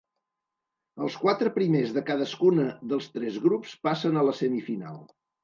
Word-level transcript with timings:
Els 1.07 1.17
quatre 1.25 1.51
primers 1.57 1.93
de 1.97 2.03
cadascuna 2.07 2.65
dels 2.95 3.11
tres 3.19 3.39
grups 3.45 3.77
passen 3.91 4.19
a 4.19 4.27
la 4.31 4.35
semifinal. 4.41 4.99